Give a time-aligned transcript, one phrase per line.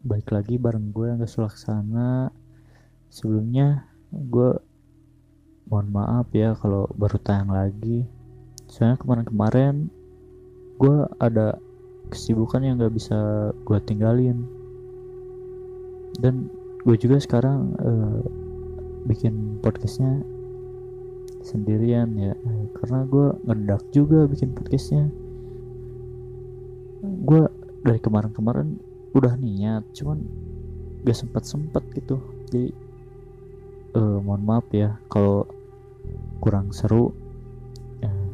[0.00, 2.32] Baik lagi bareng gue yang Sulaksana
[3.12, 4.56] Sebelumnya gue
[5.68, 8.08] mohon maaf ya kalau baru tayang lagi.
[8.64, 9.92] Soalnya kemarin-kemarin
[10.80, 11.60] gue ada
[12.08, 14.48] kesibukan yang gak bisa gue tinggalin.
[16.16, 16.48] Dan
[16.80, 18.24] gue juga sekarang uh,
[19.04, 20.24] bikin podcastnya
[21.44, 22.32] sendirian ya.
[22.72, 25.12] Karena gue ngedak juga bikin podcastnya.
[27.04, 27.52] Gue
[27.84, 30.22] dari kemarin-kemarin udah niat cuman
[31.02, 32.20] gak sempet sempet gitu.
[32.46, 32.70] Jadi
[33.96, 35.46] uh, mohon maaf ya kalau
[36.38, 37.10] kurang seru.
[38.04, 38.28] Uh,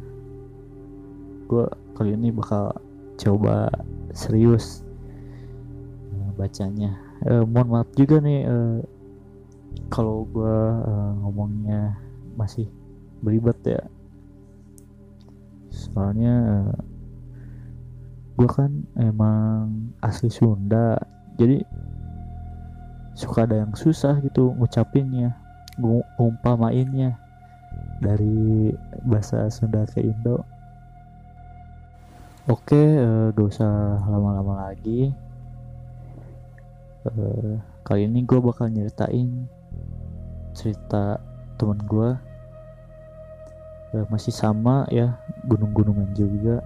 [1.47, 1.65] gue
[1.97, 2.75] kali ini bakal
[3.17, 3.71] coba
[4.13, 4.85] serius
[6.13, 6.93] uh, bacanya.
[7.25, 8.79] Uh, mohon maaf juga nih uh,
[9.89, 11.97] kalau gue uh, ngomongnya
[12.37, 12.69] masih
[13.25, 13.81] beribet ya.
[15.73, 16.86] Soalnya uh,
[18.37, 18.69] gue kan
[19.01, 21.01] emang asli Sunda
[21.41, 21.65] jadi
[23.17, 25.33] suka ada yang susah gitu ngucapinnya
[25.81, 27.17] ngumpamainnya
[28.01, 28.73] dari
[29.05, 30.45] bahasa Sunda ke Indo.
[32.47, 35.11] Oke uh, gak usah lama-lama lagi.
[37.07, 39.47] Uh, kali ini gue bakal nyeritain
[40.55, 41.19] cerita
[41.55, 42.09] temen gue
[43.95, 45.15] uh, masih sama ya
[45.47, 46.63] gunung-gunungan juga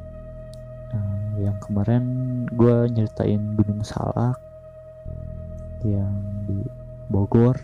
[0.94, 2.04] uh, yang kemarin
[2.52, 4.38] gue nyeritain Gunung Salak
[5.88, 6.14] yang
[6.46, 6.62] di
[7.10, 7.58] Bogor.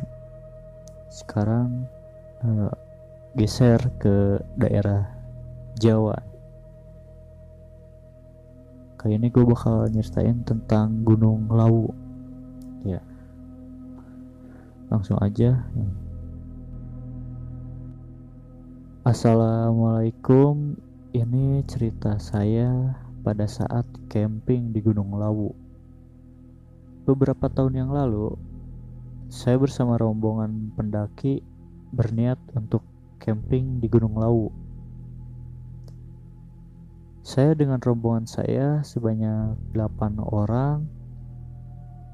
[1.07, 1.87] Sekarang
[2.43, 2.73] uh,
[3.37, 5.07] geser ke daerah
[5.77, 6.17] Jawa.
[8.97, 11.93] Kali ini gue bakal nyeritain tentang Gunung Lawu.
[12.81, 12.99] Ya.
[14.89, 15.61] Langsung aja.
[19.05, 20.75] Assalamualaikum.
[21.15, 25.51] Ini cerita saya pada saat camping di Gunung Lawu.
[27.03, 28.39] Beberapa tahun yang lalu,
[29.27, 31.43] saya bersama rombongan pendaki
[31.91, 32.87] berniat untuk
[33.19, 34.47] camping di Gunung Lawu.
[37.19, 40.87] Saya dengan rombongan saya sebanyak 8 orang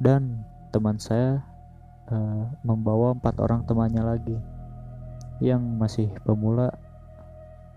[0.02, 0.42] dan
[0.74, 1.46] teman saya
[2.10, 4.38] uh, membawa empat orang temannya lagi
[5.38, 6.74] yang masih pemula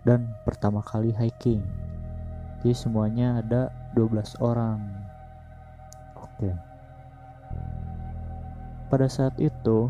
[0.08, 1.60] dan pertama kali hiking
[2.66, 4.82] jadi semuanya ada 12 orang.
[6.18, 6.50] Oke.
[8.90, 9.86] Pada saat itu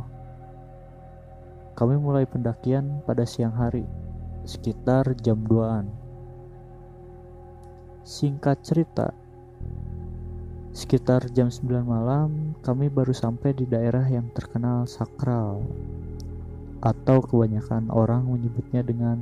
[1.73, 3.89] kami mulai pendakian pada siang hari
[4.45, 5.89] sekitar jam 2an
[8.05, 9.09] singkat cerita
[10.77, 15.65] sekitar jam 9 malam kami baru sampai di daerah yang terkenal sakral
[16.85, 19.17] atau kebanyakan orang menyebutnya dengan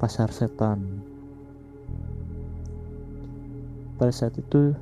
[0.00, 1.12] pasar setan
[3.94, 4.74] pada saat itu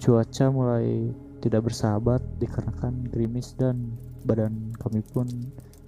[0.00, 3.96] cuaca mulai tidak bersahabat dikarenakan gerimis dan
[4.28, 5.26] badan kami pun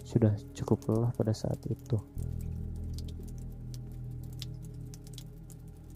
[0.03, 2.01] sudah cukup lelah pada saat itu.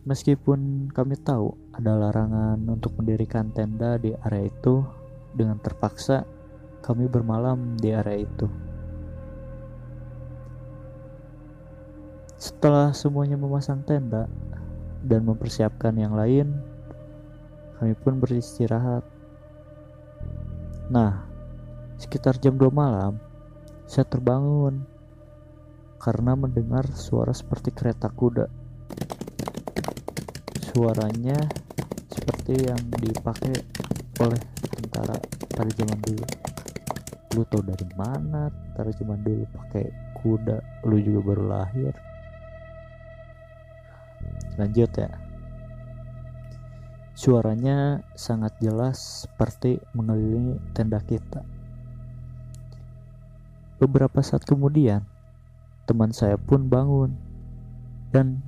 [0.07, 4.87] Meskipun kami tahu ada larangan untuk mendirikan tenda di area itu,
[5.35, 6.23] dengan terpaksa
[6.81, 8.47] kami bermalam di area itu.
[12.39, 14.31] Setelah semuanya memasang tenda,
[15.07, 16.51] dan mempersiapkan yang lain,
[17.79, 19.07] kami pun beristirahat.
[20.91, 21.23] Nah,
[21.95, 23.23] sekitar jam 2 malam,
[23.87, 24.83] saya terbangun
[26.03, 28.51] karena mendengar suara seperti kereta kuda.
[30.75, 31.39] Suaranya
[32.11, 33.55] seperti yang dipakai
[34.21, 34.43] oleh
[34.75, 35.17] tentara
[35.55, 36.27] pada zaman dulu.
[37.39, 39.87] Lu tau dari mana tentara zaman dulu pakai
[40.21, 40.87] kuda?
[40.91, 42.16] Lu juga baru lahir
[44.57, 45.13] lanjut ya.
[47.17, 51.41] Suaranya sangat jelas seperti mengelilingi tenda kita.
[53.81, 55.01] Beberapa saat kemudian
[55.89, 57.17] teman saya pun bangun
[58.13, 58.45] dan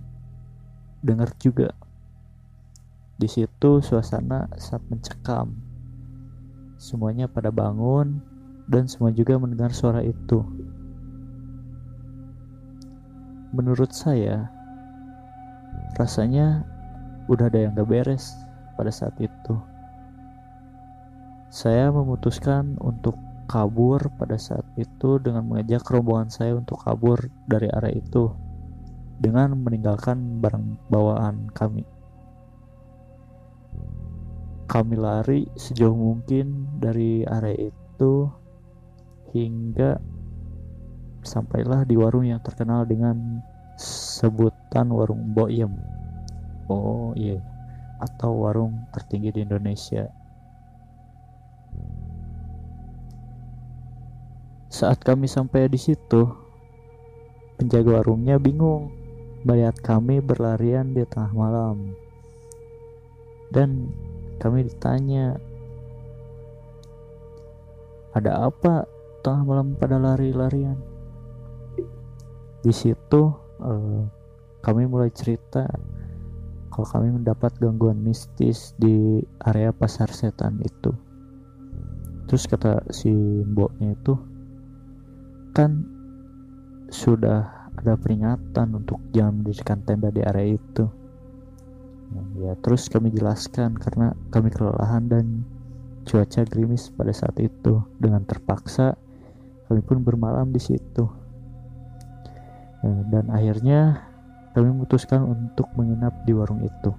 [1.01, 1.73] dengar juga.
[3.17, 5.57] Di situ suasana sangat mencekam.
[6.77, 8.21] Semuanya pada bangun
[8.69, 10.44] dan semua juga mendengar suara itu.
[13.56, 14.53] Menurut saya
[15.96, 16.67] Rasanya
[17.31, 18.37] udah ada yang gak beres
[18.76, 19.55] pada saat itu.
[21.49, 23.17] Saya memutuskan untuk
[23.49, 27.17] kabur pada saat itu dengan mengajak rombongan saya untuk kabur
[27.49, 28.29] dari area itu
[29.19, 31.82] dengan meninggalkan barang bawaan kami.
[34.69, 38.29] Kami lari sejauh mungkin dari area itu
[39.32, 39.96] hingga
[41.25, 43.41] sampailah di warung yang terkenal dengan
[43.79, 45.71] sebutan warung Boyem.
[46.67, 47.39] Oh iya,
[48.03, 50.11] atau warung tertinggi di Indonesia.
[54.69, 56.29] Saat kami sampai di situ,
[57.57, 58.93] penjaga warungnya bingung
[59.47, 61.97] melihat kami berlarian di tengah malam.
[63.49, 63.89] Dan
[64.43, 65.41] kami ditanya,
[68.13, 68.85] "Ada apa
[69.25, 70.77] tengah malam pada lari-larian?"
[72.61, 74.02] Di situ uh,
[74.62, 75.66] kami mulai cerita
[76.78, 80.94] kalau kami mendapat gangguan mistis di area pasar setan itu.
[82.31, 83.10] Terus kata si
[83.43, 84.14] mboknya itu,
[85.56, 85.82] kan
[86.87, 90.87] sudah ada peringatan untuk jangan mendirikan tenda di area itu.
[92.38, 95.43] Ya terus kami jelaskan karena kami kelelahan dan
[96.06, 97.82] cuaca gerimis pada saat itu.
[97.99, 98.94] Dengan terpaksa
[99.66, 101.18] kami pun bermalam di situ
[102.83, 104.07] dan akhirnya
[104.55, 106.95] kami memutuskan untuk menginap di warung itu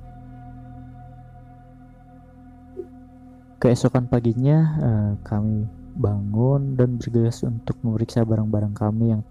[3.59, 5.67] keesokan paginya eh, kami
[5.99, 9.23] bangun dan bergegas untuk memeriksa barang-barang kami yang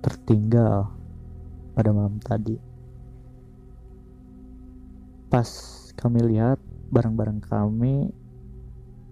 [0.00, 0.88] tertinggal
[1.76, 2.56] pada malam tadi.
[5.28, 5.48] Pas
[5.96, 6.56] kami lihat
[6.92, 8.08] barang-barang kami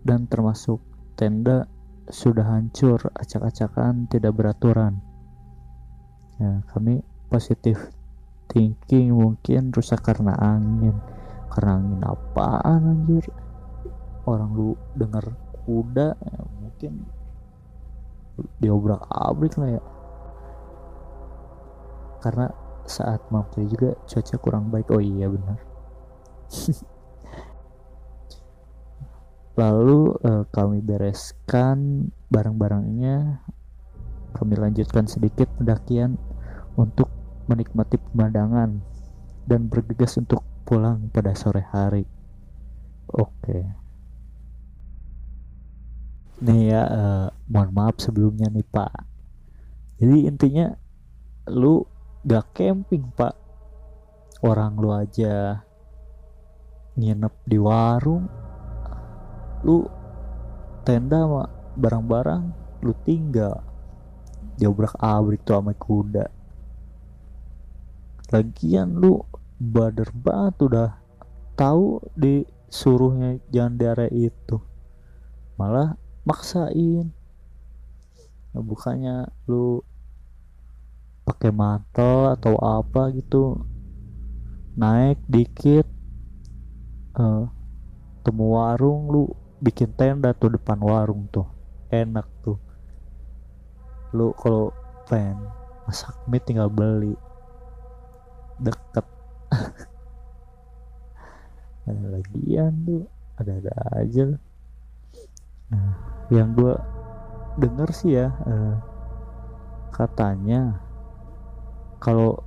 [0.08, 0.80] dan termasuk
[1.20, 1.68] tenda
[2.08, 5.04] sudah hancur acak-acakan tidak beraturan.
[6.40, 7.76] Ya, kami positif
[8.48, 10.96] thinking mungkin rusak karena angin.
[11.52, 13.28] Karena angin apaan anjir?
[14.24, 15.36] Orang lu dengar
[15.68, 17.04] kuda ya, mungkin
[18.56, 19.82] diobrak abrik lah ya.
[22.24, 22.48] Karena
[22.88, 24.88] saat mampu juga cuaca kurang baik.
[24.96, 25.60] Oh iya benar.
[29.60, 33.44] Lalu uh, kami bereskan barang-barangnya.
[34.30, 36.16] Kami lanjutkan sedikit pendakian
[36.76, 37.10] untuk
[37.50, 38.82] menikmati pemandangan
[39.46, 42.06] dan bergegas untuk pulang pada sore hari.
[43.10, 43.30] Oke.
[43.42, 43.80] Okay
[46.40, 48.92] nih ya uh, mohon maaf sebelumnya nih pak.
[50.00, 50.72] Jadi intinya
[51.52, 51.84] lu
[52.24, 53.36] gak camping pak.
[54.40, 55.60] Orang lu aja
[56.96, 58.24] nginep di warung.
[59.68, 59.84] Lu
[60.88, 61.44] tenda sama
[61.76, 62.42] barang-barang
[62.80, 63.60] lu tinggal.
[64.56, 66.39] Diobrak abrik tuh sama kuda
[68.30, 69.26] lagian lu
[69.58, 70.90] bader banget udah
[71.58, 74.56] tahu disuruhnya jangan di area itu.
[75.58, 77.10] Malah maksain.
[78.50, 79.82] Nah, bukannya lu
[81.26, 83.62] pakai mantel atau apa gitu
[84.74, 85.86] naik dikit
[87.18, 87.46] uh,
[88.24, 89.22] temu warung lu
[89.60, 91.46] bikin tenda tuh depan warung tuh.
[91.90, 92.56] Enak tuh.
[94.14, 94.70] Lu kalau
[95.10, 95.42] pengen
[95.84, 97.18] masak mie tinggal beli
[98.60, 99.06] deket.
[101.90, 103.02] Ada lagian tuh
[103.40, 104.36] ada-ada aja
[105.72, 105.96] nah
[106.28, 106.76] yang gue
[107.56, 108.76] denger sih ya uh,
[109.94, 110.76] katanya
[112.02, 112.44] kalau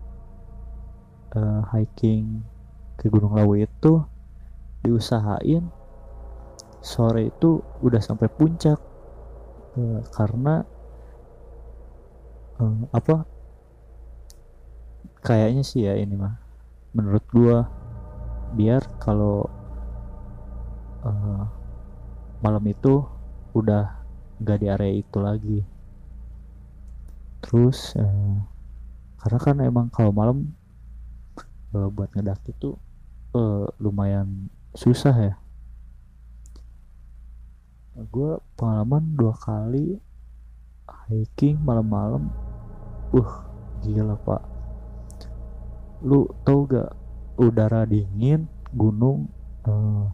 [1.33, 2.45] uh, hiking
[2.95, 4.05] ke Gunung Lawu itu
[4.85, 5.65] diusahain
[6.83, 8.77] sore itu udah sampai puncak.
[9.73, 10.61] Uh, karena
[12.61, 13.25] uh, apa
[15.23, 16.35] kayaknya sih ya ini mah.
[16.93, 17.65] Menurut gua
[18.53, 19.49] biar kalau
[21.01, 21.43] uh,
[22.43, 23.07] malam itu
[23.55, 24.03] udah
[24.43, 25.59] nggak di area itu lagi.
[27.43, 28.35] Terus eh,
[29.19, 30.51] karena kan emang kalau malam
[31.71, 32.75] eh, buat ngedaki itu
[33.35, 35.35] eh, lumayan susah ya.
[38.09, 40.01] Gue pengalaman dua kali
[41.07, 42.27] hiking malam-malam.
[43.13, 43.33] Uh
[43.83, 44.52] gila pak
[46.03, 46.91] lu tau gak
[47.39, 48.45] udara dingin
[48.75, 49.31] gunung
[49.63, 50.11] uh,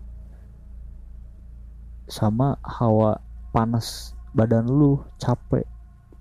[2.05, 3.17] sama hawa
[3.49, 5.65] panas badan lu capek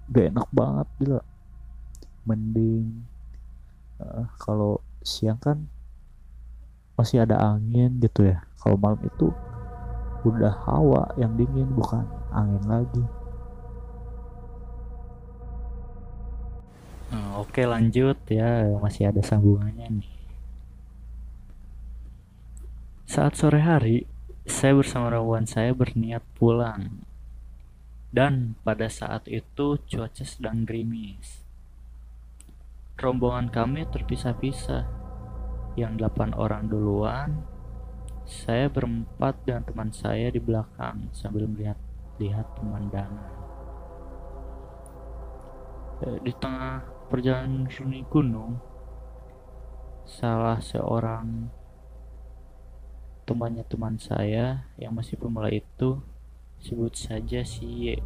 [0.09, 1.23] gak enak banget gila.
[2.25, 3.05] Mending
[4.01, 5.69] uh, kalau siang kan
[6.97, 8.41] masih ada angin gitu ya.
[8.57, 9.29] Kalau malam itu
[10.25, 13.05] udah hawa yang dingin bukan angin lagi
[17.49, 20.13] oke lanjut ya masih ada sambungannya nih
[23.09, 24.05] saat sore hari
[24.45, 27.09] saya bersama rawan saya berniat pulang
[28.09, 31.45] dan pada saat itu cuaca sedang gerimis.
[32.97, 34.97] Rombongan kami terpisah-pisah.
[35.79, 37.47] Yang delapan orang duluan,
[38.27, 43.33] saya berempat dan teman saya di belakang sambil melihat-lihat pemandangan.
[46.03, 48.61] Eh, di tengah perjalanan sunyi gunung,
[50.05, 51.49] salah seorang
[53.25, 56.01] temannya teman saya yang masih pemula itu
[56.61, 58.01] sebut saja si Y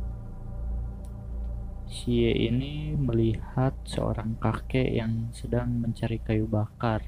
[1.92, 7.04] si Y ini melihat seorang kakek yang sedang mencari kayu bakar.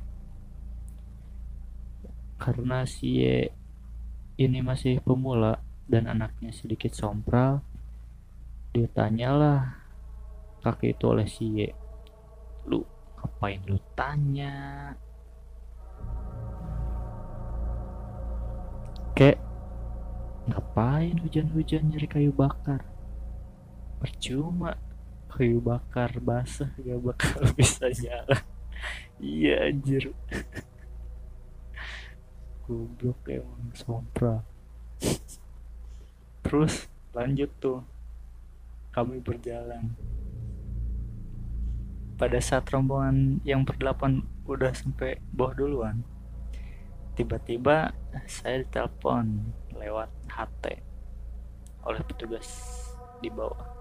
[2.37, 3.49] Karena si Y
[4.37, 7.65] ini masih pemula dan anaknya sedikit sompral,
[8.77, 9.81] dia tanyalah
[10.61, 11.84] kakek itu oleh si Y.
[12.65, 12.85] Lu
[13.21, 14.55] ngapain lu tanya?
[19.15, 19.39] Kek,
[20.51, 22.95] ngapain hujan-hujan nyari kayu bakar?
[24.05, 24.77] percuma
[25.33, 28.37] kayu bakar basah gak bakal bisa nyala.
[29.17, 30.13] Iya anjir.
[32.69, 34.45] Goblok emang sompra
[36.45, 36.85] terus
[37.17, 37.81] lanjut tuh.
[38.93, 39.97] Kami berjalan
[42.15, 46.07] pada saat rombongan yang berdelapan udah sampai bawah duluan
[47.15, 47.95] tiba-tiba
[48.27, 50.83] saya ditelepon lewat HT
[51.87, 52.49] oleh petugas
[53.23, 53.75] di bawah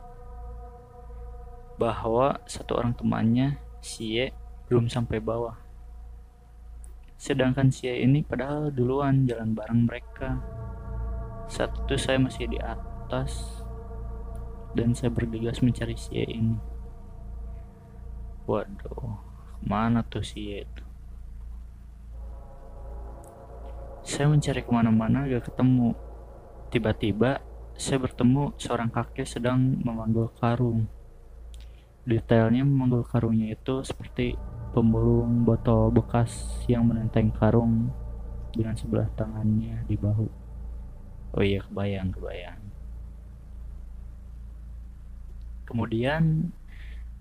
[1.78, 4.30] bahwa satu orang temannya, si Ye,
[4.70, 5.58] belum sampai bawah.
[7.18, 10.38] Sedangkan si Ye ini padahal duluan jalan bareng mereka.
[11.50, 13.64] Saat itu saya masih di atas
[14.74, 16.73] dan saya bergegas mencari si Ye ini.
[18.44, 19.20] Waduh,
[19.64, 20.84] mana tuh si itu?
[24.04, 25.96] Saya mencari ke mana-mana gak ketemu.
[26.68, 27.40] Tiba-tiba
[27.80, 30.92] saya bertemu seorang kakek sedang memanggul karung
[32.04, 34.36] detailnya memanggul karungnya itu seperti
[34.76, 37.96] pemulung botol bekas yang menenteng karung
[38.52, 40.28] dengan sebelah tangannya di bahu.
[41.34, 42.60] Oh iya, kebayang, kebayang.
[45.64, 46.52] Kemudian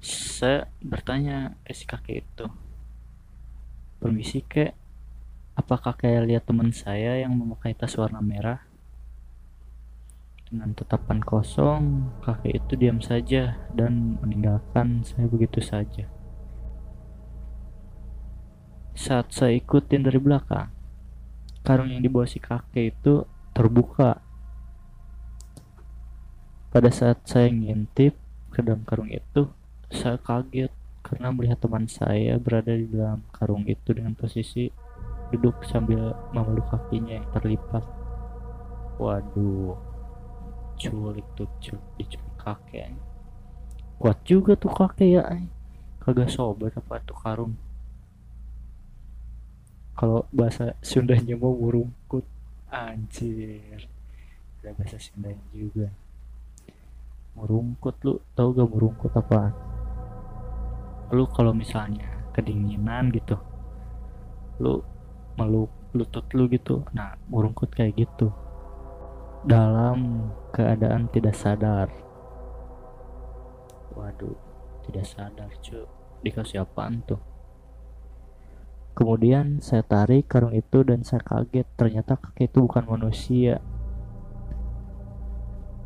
[0.02, 2.50] saya bertanya ke si kakek itu,
[4.02, 4.75] permisi kek,
[5.54, 8.66] apakah kayak lihat teman saya yang memakai tas warna merah?
[10.50, 16.11] Dengan tetapan kosong, kakek itu diam saja dan meninggalkan saya begitu saja.
[18.99, 20.68] Saat saya ikutin dari belakang,
[21.62, 23.23] karung yang dibawa si kakek itu
[23.54, 24.18] terbuka.
[26.75, 28.18] Pada saat saya ngintip
[28.50, 29.49] ke dalam karung itu,
[29.92, 30.72] saya kaget
[31.04, 34.72] karena melihat teman saya berada di dalam karung itu dengan posisi
[35.30, 37.84] duduk sambil memeluk kakinya yang terlipat.
[38.96, 39.76] Waduh,
[40.76, 42.90] diculik tuh diculik kakek
[44.02, 45.22] kuat juga tuh kakek ya
[46.02, 47.54] kagak sobat apa tuh karung.
[49.94, 52.26] Kalau bahasa Sundanya mau murungkut.
[52.66, 53.87] Anjir.
[54.58, 55.87] Ada bahasa Sundanya juga.
[57.38, 59.54] Murungkut lu tau gak murungkut apa
[61.12, 63.37] lu kalau misalnya kedinginan gitu
[64.57, 64.81] lu
[65.37, 68.33] meluk lutut lu gitu nah murungkut kayak gitu.
[69.42, 71.90] Dalam keadaan tidak sadar.
[73.92, 74.38] Waduh
[74.88, 75.85] tidak sadar cuy
[76.25, 77.21] dikasih apaan tuh?
[78.92, 81.66] Kemudian saya tarik karung itu dan saya kaget.
[81.76, 83.61] Ternyata kakek itu bukan manusia.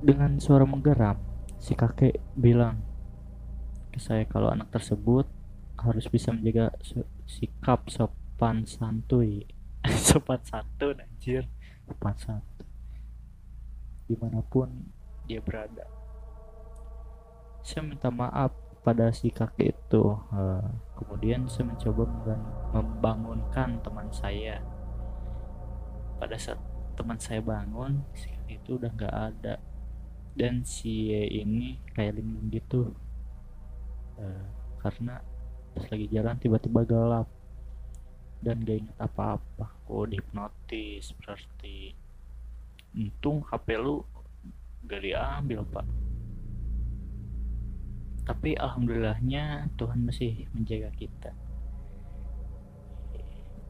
[0.04, 1.18] Dengan suara menggeram
[1.56, 2.85] si kakek bilang
[3.98, 5.26] saya kalau anak tersebut
[5.76, 6.72] harus bisa menjaga
[7.28, 9.44] sikap sopan santuy
[10.08, 11.44] sopan santun anjir
[11.84, 12.66] sopan santun
[14.06, 14.70] di mana pun
[15.26, 15.84] dia berada.
[17.66, 18.54] Saya minta maaf
[18.86, 20.14] pada si kakek itu.
[20.30, 20.62] Uh,
[20.94, 22.06] kemudian saya mencoba
[22.70, 24.62] membangunkan teman saya.
[26.16, 26.62] Pada saat
[26.94, 29.54] teman saya bangun, si kakek itu udah nggak ada.
[30.38, 32.94] Dan si ini kayak linglung gitu.
[34.16, 34.46] Uh,
[34.80, 35.20] karena
[35.76, 37.28] pas lagi jalan tiba-tiba gelap.
[38.40, 39.66] Dan gak ingat apa-apa.
[39.88, 41.92] Oh, dihipnotis berarti.
[42.96, 44.04] Untung HP lu
[44.87, 45.87] gak diambil pak.
[48.26, 51.30] Tapi alhamdulillahnya Tuhan masih menjaga kita.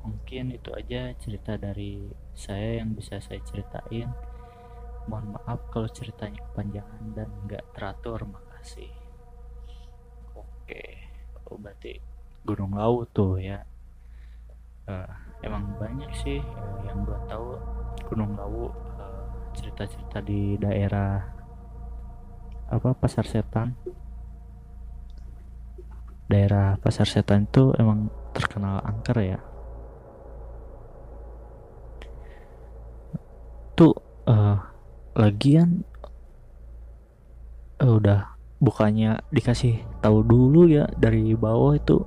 [0.06, 4.08] Mungkin itu aja cerita dari saya yang bisa saya ceritain.
[5.10, 8.22] Mohon maaf kalau ceritanya kepanjangan dan nggak teratur.
[8.24, 9.05] Makasih
[10.66, 10.82] oke.
[11.46, 12.02] Oh, berarti
[12.42, 13.62] Gunung Lawu tuh ya.
[14.90, 15.06] Uh,
[15.46, 16.42] emang banyak sih
[16.82, 17.54] yang gua tahu
[18.10, 18.74] Gunung Lawu
[19.54, 21.22] cerita-cerita di daerah
[22.66, 23.78] apa pasar setan.
[26.26, 29.38] Daerah pasar setan itu emang terkenal angker ya.
[33.78, 33.94] Tuh
[34.26, 34.58] uh,
[35.14, 35.86] lagian
[37.78, 42.04] uh, udah bukannya dikasih tahu dulu ya dari bawah itu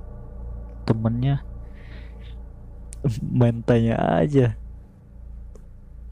[0.84, 1.42] temennya.
[3.22, 4.58] Main tanya aja.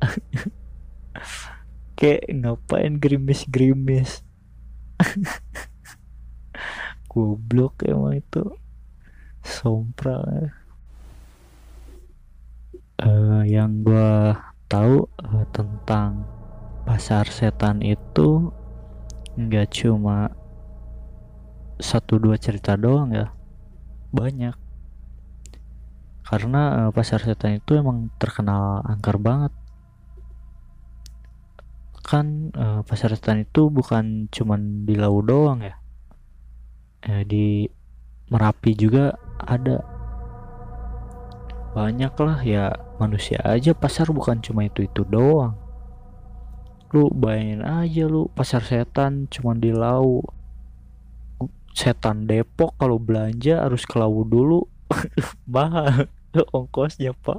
[1.98, 4.22] Kayak ngapain gerimis gerimis
[7.10, 8.46] goblok emang itu.
[9.42, 10.52] Sompral
[13.02, 14.34] uh, yang gue
[14.66, 16.26] tahu uh, tentang
[16.84, 18.50] pasar setan itu
[19.38, 20.34] nggak cuma
[21.78, 23.30] satu dua cerita doang ya.
[24.10, 24.58] Banyak.
[26.26, 29.54] Karena uh, pasar setan itu emang terkenal angker banget.
[32.02, 35.78] Kan uh, pasar setan itu bukan cuman di Lau doang ya.
[37.06, 37.62] Eh, di
[38.28, 39.86] Merapi juga ada.
[41.78, 43.70] Banyak lah ya manusia aja.
[43.70, 45.67] Pasar bukan cuma itu itu doang
[46.88, 50.24] lu bayangin aja lu pasar setan cuma di Lau
[51.78, 54.66] setan Depok kalau belanja harus ke Lau dulu.
[55.46, 56.10] Mahal
[56.50, 57.38] ongkosnya pak.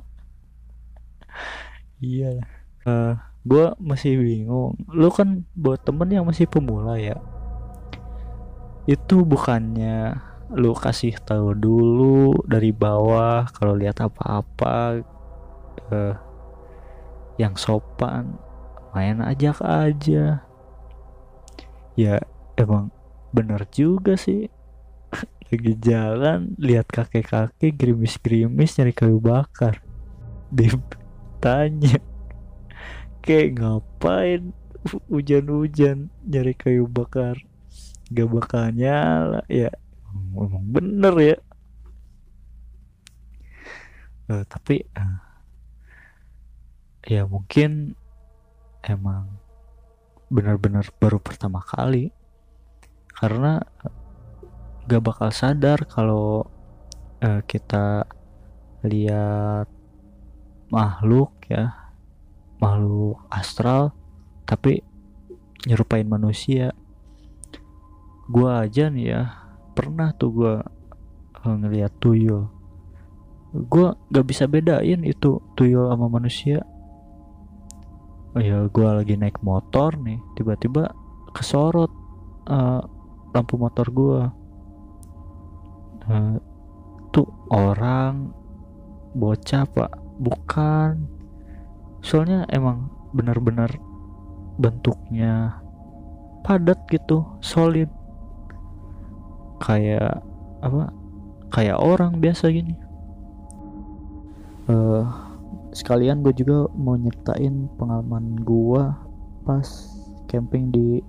[1.99, 2.47] Iya.
[2.87, 3.13] Uh, eh,
[3.43, 4.79] gue masih bingung.
[4.87, 7.19] Lu kan buat temen yang masih pemula ya?
[8.87, 15.03] Itu bukannya lu kasih tahu dulu dari bawah kalau lihat apa-apa
[15.93, 16.15] uh,
[17.37, 18.33] yang sopan
[18.93, 20.43] main ajak aja.
[21.93, 22.15] Ya
[22.57, 22.89] emang
[23.35, 24.49] bener juga sih.
[25.49, 29.81] Lagi jalan lihat kakek-kakek gerimis-gerimis nyari kayu bakar.
[30.49, 30.77] Dia
[31.43, 31.97] tanya.
[33.21, 34.53] Kayak ngapain?
[35.11, 37.37] Hujan-hujan nyari kayu bakar.
[38.09, 39.45] Gak bakal nyala.
[39.45, 39.69] Ya
[40.33, 41.37] emang bener ya.
[44.29, 45.17] Uh, tapi uh,
[47.09, 47.97] ya mungkin
[48.85, 49.27] emang
[50.29, 52.13] benar-benar baru pertama kali.
[53.09, 53.59] Karena
[54.87, 56.47] gak bakal sadar kalau
[57.19, 58.07] uh, kita
[58.85, 59.67] lihat
[60.71, 61.75] makhluk ya
[62.63, 63.91] makhluk astral
[64.47, 64.79] tapi
[65.67, 66.71] nyerupain manusia.
[68.29, 69.21] Gua aja nih ya
[69.75, 70.55] pernah tuh gua
[71.43, 72.47] uh, ngeliat tuyul.
[73.51, 76.63] Gua gak bisa bedain itu tuyul sama manusia
[78.37, 80.93] oh ya gua lagi naik motor nih tiba-tiba
[81.33, 81.89] kesorot
[82.49, 82.81] uh,
[83.33, 84.33] lampu motor gua.
[86.09, 86.41] Uh,
[87.13, 88.33] tuh orang
[89.13, 89.91] bocah pak.
[90.19, 91.05] Bukan.
[92.01, 93.71] Soalnya emang benar-benar
[94.59, 95.61] bentuknya
[96.43, 97.87] padat gitu solid.
[99.59, 100.23] Kayak
[100.59, 100.91] apa
[101.53, 102.75] kayak orang biasa gini.
[104.69, 105.28] Uh,
[105.71, 108.83] sekalian gue juga mau nyertain pengalaman gue
[109.45, 109.67] pas
[110.29, 111.01] camping di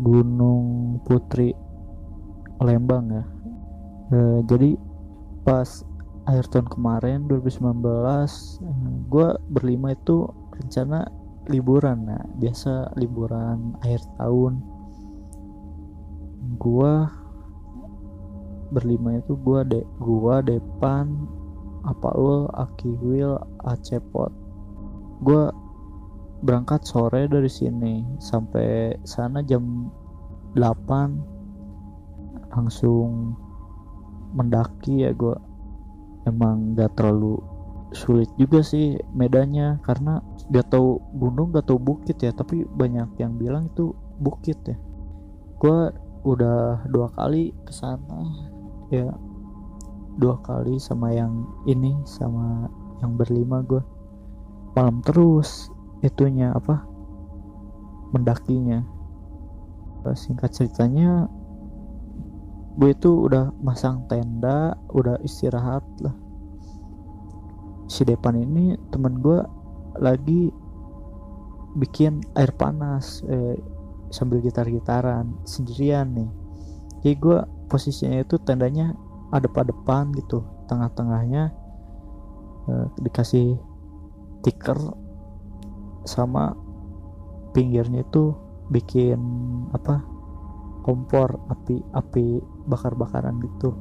[0.00, 1.52] Gunung Putri
[2.62, 3.24] Lembang ya.
[4.12, 4.76] Uh, jadi
[5.42, 5.84] pas
[6.28, 7.82] akhir tahun kemarin 2019
[9.10, 11.10] gue berlima itu rencana
[11.50, 14.62] liburan nah biasa liburan akhir tahun.
[16.62, 16.92] Gue
[18.72, 21.28] berlima itu gua de gua depan
[21.82, 24.30] apa ul aki will acepot
[25.22, 25.50] gua
[26.42, 29.90] berangkat sore dari sini sampai sana jam
[30.58, 33.38] 8 langsung
[34.34, 35.38] mendaki ya gua.
[36.22, 37.42] Emang gak terlalu
[37.90, 40.22] sulit juga sih medannya karena
[40.54, 43.90] gak tahu gunung gak tahu bukit ya tapi banyak yang bilang itu
[44.22, 44.78] bukit ya.
[45.58, 45.90] Gue
[46.22, 48.22] udah dua kali ke sana
[48.94, 49.10] ya
[50.18, 52.68] dua kali sama yang ini sama
[53.00, 53.80] yang berlima gue
[54.72, 55.68] malam terus
[56.02, 56.84] itunya apa
[58.12, 58.84] mendakinya.
[60.02, 61.30] Singkat ceritanya
[62.76, 66.14] gue itu udah masang tenda udah istirahat lah.
[67.88, 69.40] Si depan ini temen gue
[70.00, 70.48] lagi
[71.76, 73.56] bikin air panas eh,
[74.12, 76.30] sambil gitar-gitaran sendirian nih.
[77.02, 78.92] Jadi gue posisinya itu tendanya
[79.32, 80.44] ada pada depan gitu.
[80.68, 81.50] Tengah-tengahnya
[82.68, 83.56] eh, dikasih
[84.44, 84.78] tiker
[86.04, 86.52] sama
[87.56, 88.34] pinggirnya itu
[88.68, 89.20] bikin
[89.72, 90.02] apa
[90.82, 93.74] kompor api api bakar-bakaran gitu.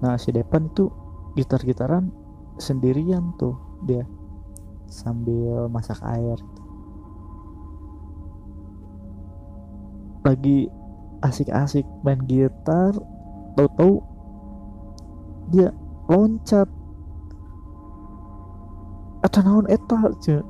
[0.00, 0.88] Nah si depan itu
[1.34, 2.10] gitar-gitaran
[2.58, 4.06] sendirian tuh dia
[4.86, 6.38] sambil masak air
[10.22, 10.70] lagi
[11.20, 12.94] asik-asik main gitar
[13.58, 14.00] tahu-tahu
[15.50, 15.68] dia
[16.08, 16.68] loncat.
[19.24, 20.44] Atau naon eta aja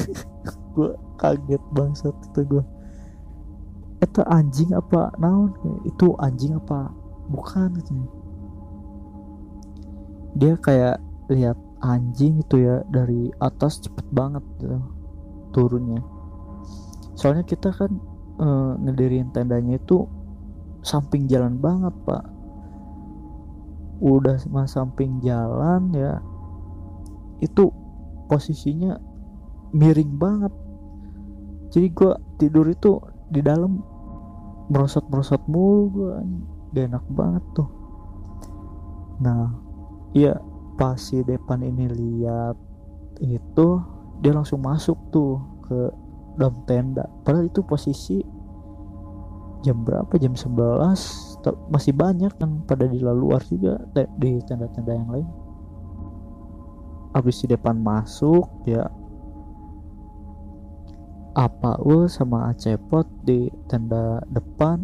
[0.78, 2.64] gue kaget bangsat itu gue
[4.02, 5.54] eta anjing apa naon?
[5.86, 6.90] Itu anjing apa
[7.30, 7.78] bukan
[10.32, 10.96] dia kayak
[11.28, 14.80] lihat anjing itu ya dari atas cepet banget gitu
[15.52, 16.00] turunnya.
[17.12, 17.92] Soalnya kita kan
[18.40, 20.08] uh, ngedirin tendanya itu
[20.80, 22.24] samping jalan banget pak
[24.02, 26.18] udah mas samping jalan ya
[27.38, 27.70] itu
[28.26, 28.98] posisinya
[29.70, 30.52] miring banget.
[31.72, 32.98] Jadi gue tidur itu
[33.32, 33.80] di dalam
[34.68, 36.12] merosot merosot mulu gue
[36.74, 37.68] gak enak banget tuh.
[39.22, 39.54] Nah
[40.12, 40.36] iya
[40.76, 42.56] pas si depan ini lihat
[43.22, 43.68] itu
[44.18, 45.78] dia langsung masuk tuh ke
[46.36, 47.06] dalam tenda.
[47.22, 48.18] Padahal itu posisi
[49.62, 50.10] jam berapa?
[50.18, 51.31] Jam 11
[51.70, 53.82] masih banyak kan pada di luar juga
[54.18, 55.28] di tenda-tenda yang lain.
[57.12, 58.88] Habis di depan masuk ya
[61.32, 61.80] apa
[62.12, 64.80] sama Acepot di tenda depan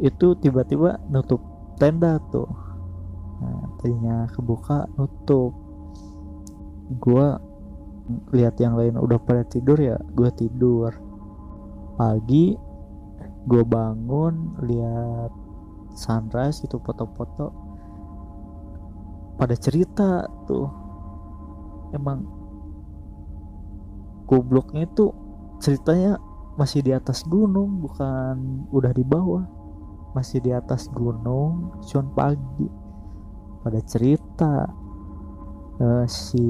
[0.00, 1.40] itu tiba-tiba nutup
[1.76, 2.48] tenda tuh.
[3.38, 5.54] Nah, tadinya kebuka nutup.
[6.98, 7.38] Gua
[8.32, 10.90] lihat yang lain udah pada tidur ya gua tidur.
[11.98, 12.67] Pagi
[13.48, 15.32] gue bangun lihat
[15.96, 17.48] sunrise itu foto-foto.
[19.40, 20.68] Pada cerita tuh
[21.96, 22.28] emang
[24.28, 25.08] gobloknya itu
[25.64, 26.20] ceritanya
[26.60, 29.48] masih di atas gunung bukan udah di bawah.
[30.12, 32.68] Masih di atas gunung cuman pagi.
[33.64, 34.68] Pada cerita
[35.80, 36.44] uh, si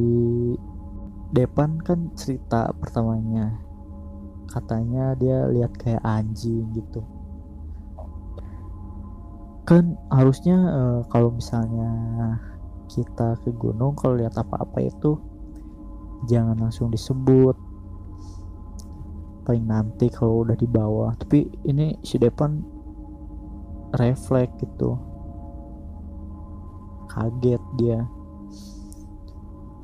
[1.29, 3.68] Depan kan cerita pertamanya
[4.49, 7.05] katanya dia lihat kayak anjing gitu.
[9.69, 11.93] Kan harusnya uh, kalau misalnya
[12.89, 15.21] kita ke gunung kalau lihat apa-apa itu
[16.25, 17.55] jangan langsung disebut.
[19.45, 21.13] Paling nanti kalau udah di bawah.
[21.21, 22.65] Tapi ini si Depan
[24.01, 24.97] refleks gitu.
[27.13, 28.01] Kaget dia.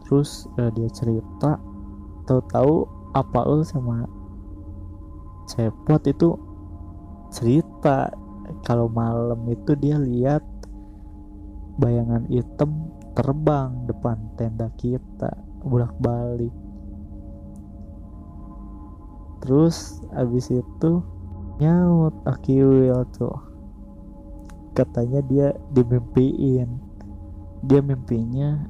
[0.05, 1.61] Terus uh, dia cerita
[2.25, 4.09] tahu-tahu apa sama
[5.49, 6.37] cepot itu
[7.33, 8.11] cerita.
[8.69, 10.45] Kalau malam itu dia lihat
[11.81, 15.33] bayangan hitam terbang depan tenda kita
[15.65, 16.53] bolak balik
[19.45, 21.05] terus abis itu
[21.61, 23.37] nyaut akiwil tuh.
[24.73, 26.81] Katanya dia dimimpiin.
[27.69, 28.65] Dia mimpinya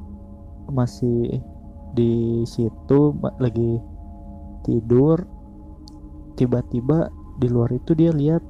[0.69, 1.39] masih
[1.95, 3.79] di situ lagi
[4.67, 5.23] tidur
[6.35, 8.43] tiba-tiba di luar itu dia lihat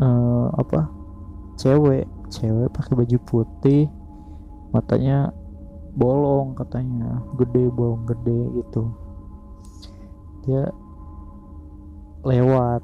[0.00, 0.88] uh, apa
[1.56, 2.08] cewek.
[2.32, 3.84] Cewek pakai baju putih
[4.72, 5.28] matanya
[5.92, 8.88] bolong katanya gede bolong gede gitu.
[10.48, 10.72] Dia
[12.24, 12.80] lewat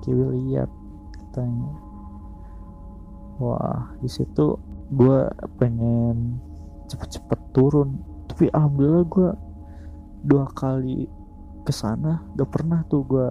[0.00, 0.70] kiwi lihat
[1.12, 1.68] katanya.
[3.38, 4.56] Wah di situ
[4.88, 5.20] gue
[5.60, 6.40] pengen
[6.88, 8.00] cepet-cepet turun.
[8.32, 9.30] Tapi alhamdulillah gue
[10.24, 11.06] dua kali
[11.62, 13.28] ke sana gak pernah tuh gue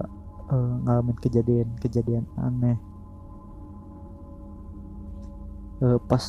[0.50, 2.78] uh, ngalamin kejadian-kejadian aneh.
[5.78, 6.24] Uh, pas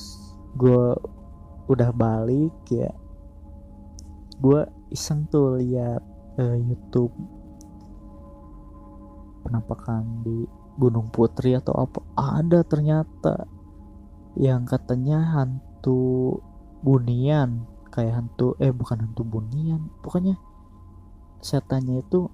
[0.53, 0.83] gue
[1.69, 2.89] udah balik ya
[4.39, 6.01] gue iseng tuh lihat
[6.39, 7.11] uh, YouTube
[9.43, 10.47] penampakan di
[10.79, 11.99] Gunung Putri atau apa.
[12.15, 13.43] Ada ternyata
[14.39, 16.39] yang katanya hantu
[16.79, 19.91] bunian kayak hantu eh bukan hantu bunian.
[19.99, 20.39] Pokoknya
[21.43, 22.31] setannya itu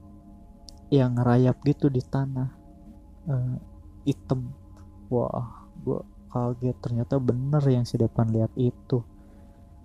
[0.89, 2.49] yang ngerayap gitu di tanah.
[3.25, 3.57] Uh,
[4.05, 4.53] hitam
[5.09, 6.77] wah gua kaget.
[6.81, 9.01] Ternyata bener yang si Depan lihat itu.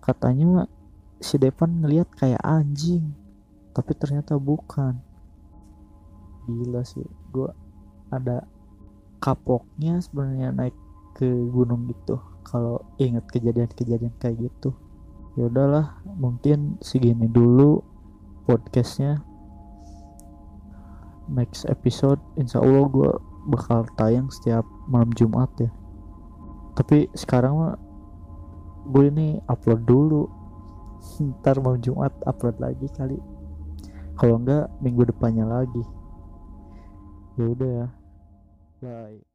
[0.00, 0.68] Katanya
[1.20, 3.12] si Depan ngelihat kayak anjing
[3.70, 4.98] tapi ternyata bukan.
[6.50, 7.54] Gila sih gua
[8.10, 8.44] ada
[9.22, 10.76] kapoknya sebenarnya naik
[11.14, 12.18] ke gunung gitu.
[12.42, 14.74] Kalau ingat kejadian-kejadian kayak gitu.
[15.38, 17.86] Ya udahlah mungkin segini dulu
[18.50, 19.22] podcastnya
[21.30, 23.10] next episode insya Allah gue
[23.48, 25.70] bakal tayang setiap malam Jumat ya.
[26.76, 27.74] Tapi sekarang mah
[28.90, 30.28] gue ini upload dulu.
[31.40, 33.16] Ntar malam Jumat upload lagi kali.
[34.20, 35.84] Kalau enggak minggu depannya lagi.
[37.40, 37.88] Ya udah ya.
[38.80, 39.29] Bye